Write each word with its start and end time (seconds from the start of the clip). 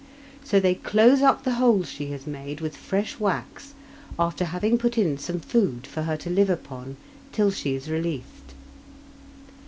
So 0.43 0.59
they 0.59 0.73
close 0.73 1.21
up 1.21 1.43
the 1.43 1.51
hole 1.61 1.83
she 1.83 2.07
has 2.07 2.25
made 2.25 2.59
with 2.59 2.75
fresh 2.75 3.19
wax 3.19 3.75
after 4.17 4.45
having 4.45 4.79
put 4.79 4.97
in 4.97 5.19
some 5.19 5.39
food 5.39 5.85
for 5.85 6.01
her 6.01 6.17
to 6.17 6.29
live 6.31 6.49
upon 6.49 6.97
till 7.31 7.51
she 7.51 7.75
is 7.75 7.87
released. 7.87 8.55